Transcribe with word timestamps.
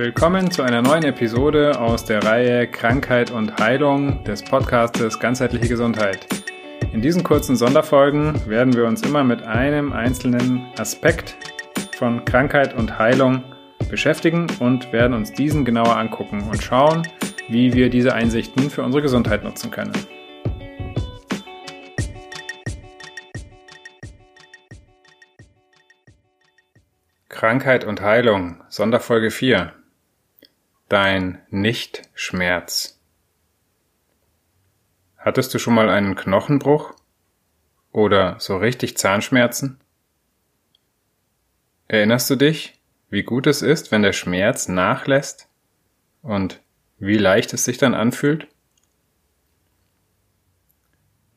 Willkommen 0.00 0.50
zu 0.50 0.62
einer 0.62 0.80
neuen 0.80 1.04
Episode 1.04 1.78
aus 1.78 2.06
der 2.06 2.24
Reihe 2.24 2.66
Krankheit 2.66 3.30
und 3.30 3.58
Heilung 3.60 4.24
des 4.24 4.42
Podcastes 4.42 5.20
Ganzheitliche 5.20 5.68
Gesundheit. 5.68 6.26
In 6.94 7.02
diesen 7.02 7.22
kurzen 7.22 7.54
Sonderfolgen 7.54 8.48
werden 8.48 8.74
wir 8.74 8.86
uns 8.86 9.02
immer 9.02 9.24
mit 9.24 9.42
einem 9.42 9.92
einzelnen 9.92 10.72
Aspekt 10.78 11.36
von 11.98 12.24
Krankheit 12.24 12.74
und 12.74 12.98
Heilung 12.98 13.44
beschäftigen 13.90 14.46
und 14.58 14.90
werden 14.90 15.12
uns 15.12 15.34
diesen 15.34 15.66
genauer 15.66 15.98
angucken 15.98 16.48
und 16.50 16.62
schauen, 16.62 17.06
wie 17.50 17.74
wir 17.74 17.90
diese 17.90 18.14
Einsichten 18.14 18.70
für 18.70 18.82
unsere 18.82 19.02
Gesundheit 19.02 19.44
nutzen 19.44 19.70
können. 19.70 19.92
Krankheit 27.28 27.84
und 27.84 28.00
Heilung, 28.00 28.62
Sonderfolge 28.70 29.30
4. 29.30 29.74
Dein 30.90 31.40
Nichtschmerz. 31.50 33.00
Hattest 35.16 35.54
du 35.54 35.60
schon 35.60 35.74
mal 35.74 35.88
einen 35.88 36.16
Knochenbruch? 36.16 36.94
Oder 37.92 38.40
so 38.40 38.56
richtig 38.56 38.98
Zahnschmerzen? 38.98 39.78
Erinnerst 41.86 42.28
du 42.28 42.34
dich, 42.34 42.80
wie 43.08 43.22
gut 43.22 43.46
es 43.46 43.62
ist, 43.62 43.92
wenn 43.92 44.02
der 44.02 44.12
Schmerz 44.12 44.66
nachlässt 44.66 45.48
und 46.22 46.60
wie 46.98 47.18
leicht 47.18 47.54
es 47.54 47.64
sich 47.64 47.78
dann 47.78 47.94
anfühlt? 47.94 48.48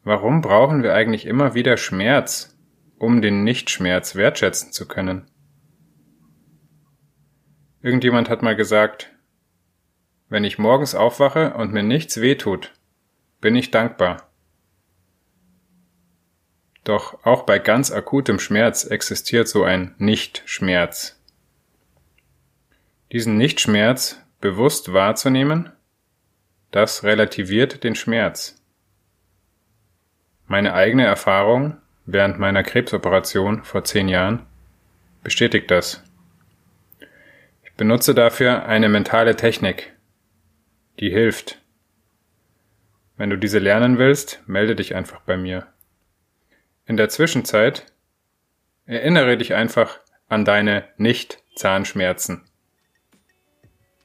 Warum 0.03 0.41
brauchen 0.41 0.81
wir 0.81 0.95
eigentlich 0.95 1.27
immer 1.27 1.53
wieder 1.53 1.77
Schmerz, 1.77 2.58
um 2.97 3.22
den 3.22 3.44
Nichtschmerz 3.44 4.16
wertschätzen 4.16 4.72
zu 4.72 4.88
können? 4.88 5.30
Irgendjemand 7.83 8.30
hat 8.30 8.41
mal 8.41 8.56
gesagt, 8.56 9.12
wenn 10.34 10.45
ich 10.45 10.58
morgens 10.58 10.95
aufwache 10.95 11.53
und 11.53 11.73
mir 11.73 11.84
nichts 11.84 12.20
wehtut, 12.20 12.72
bin 13.39 13.56
ich 13.56 13.70
dankbar. 13.70 14.28
Doch 16.84 17.23
auch 17.23 17.44
bei 17.44 17.59
ganz 17.59 17.92
akutem 17.92 18.40
Schmerz 18.40 18.84
existiert 18.84 19.48
so 19.48 19.64
ein 19.64 19.94
Nichtschmerz. 20.00 21.22
Diesen 23.12 23.38
Nichtschmerz 23.38 24.23
bewusst 24.42 24.92
wahrzunehmen, 24.92 25.72
das 26.72 27.03
relativiert 27.03 27.84
den 27.84 27.94
Schmerz. 27.94 28.59
Meine 30.47 30.73
eigene 30.73 31.06
Erfahrung 31.06 31.78
während 32.08 32.40
meiner 32.40 32.64
Krebsoperation 32.64 33.64
vor 33.64 33.84
zehn 33.84 34.09
Jahren 34.09 34.47
bestätigt 35.22 35.70
das 35.70 36.02
benutze 37.78 38.14
dafür 38.14 38.66
eine 38.66 38.88
mentale 38.88 39.36
Technik, 39.36 39.94
die 40.99 41.09
hilft. 41.09 41.59
Wenn 43.17 43.30
du 43.30 43.38
diese 43.38 43.59
lernen 43.59 43.97
willst, 43.97 44.41
melde 44.47 44.75
dich 44.75 44.95
einfach 44.95 45.22
bei 45.22 45.38
mir. 45.38 45.67
In 46.85 46.97
der 46.97 47.09
Zwischenzeit 47.09 47.85
erinnere 48.85 49.38
dich 49.38 49.53
einfach 49.53 50.00
an 50.27 50.45
deine 50.45 50.89
Nicht-Zahnschmerzen. 50.97 52.44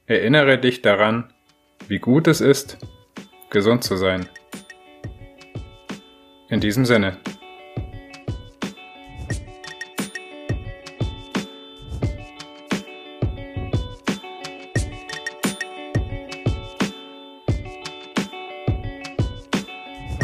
Erinnere 0.06 0.58
dich 0.58 0.82
daran, 0.82 1.32
wie 1.88 1.98
gut 1.98 2.28
es 2.28 2.40
ist, 2.40 2.78
gesund 3.50 3.84
zu 3.84 3.96
sein. 3.96 4.28
In 6.48 6.60
diesem 6.60 6.84
Sinne. 6.84 7.18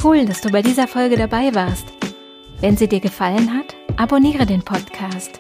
Cool, 0.05 0.27
dass 0.27 0.43
du 0.43 0.51
bei 0.51 0.61
dieser 0.61 0.87
Folge 0.87 1.17
dabei 1.17 1.55
warst. 1.55 1.87
Wenn 2.61 2.77
sie 2.77 2.87
dir 2.87 3.01
gefallen 3.01 3.55
hat, 3.55 3.75
abonniere 3.97 4.45
den 4.45 4.61
Podcast. 4.61 5.39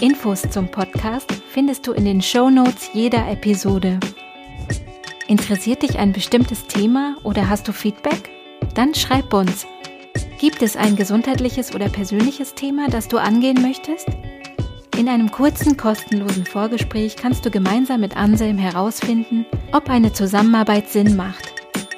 Infos 0.00 0.42
zum 0.50 0.68
Podcast 0.68 1.32
findest 1.50 1.86
du 1.86 1.92
in 1.92 2.04
den 2.04 2.20
Show 2.20 2.50
Notes 2.50 2.90
jeder 2.94 3.30
Episode. 3.30 4.00
Interessiert 5.28 5.82
dich 5.82 6.00
ein 6.00 6.12
bestimmtes 6.12 6.66
Thema 6.66 7.14
oder 7.22 7.48
hast 7.48 7.68
du 7.68 7.72
Feedback? 7.72 8.28
Dann 8.74 8.92
schreib 8.92 9.32
uns. 9.32 9.68
Gibt 10.40 10.62
es 10.62 10.76
ein 10.76 10.96
gesundheitliches 10.96 11.72
oder 11.72 11.88
persönliches 11.88 12.54
Thema, 12.54 12.88
das 12.88 13.06
du 13.06 13.18
angehen 13.18 13.62
möchtest? 13.62 14.08
In 14.98 15.08
einem 15.08 15.30
kurzen, 15.30 15.76
kostenlosen 15.76 16.44
Vorgespräch 16.44 17.14
kannst 17.14 17.46
du 17.46 17.52
gemeinsam 17.52 18.00
mit 18.00 18.16
Anselm 18.16 18.58
herausfinden, 18.58 19.46
ob 19.70 19.88
eine 19.88 20.12
Zusammenarbeit 20.12 20.88
Sinn 20.88 21.14
macht. 21.14 21.55